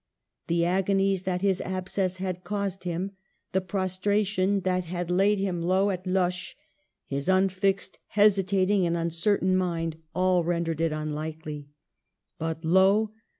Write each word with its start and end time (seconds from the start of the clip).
The 0.47 0.65
agonies 0.65 1.25
that 1.25 1.43
his 1.43 1.61
abscess 1.61 2.15
had 2.15 2.43
caused 2.43 2.85
him, 2.85 3.11
the 3.51 3.61
prostration 3.61 4.61
that 4.61 4.85
had 4.85 5.11
laid 5.11 5.37
him 5.37 5.61
low 5.61 5.91
at 5.91 6.07
Loches, 6.07 6.55
his 7.05 7.29
unfixed, 7.29 7.99
hesi 8.15 8.43
tating, 8.65 8.85
and 8.87 8.97
uncertain 8.97 9.55
mind,— 9.55 9.97
all 10.15 10.43
rendered 10.43 10.81
it 10.81 10.91
unlikely. 10.91 11.67
But 12.39 12.65
lo 12.65 13.11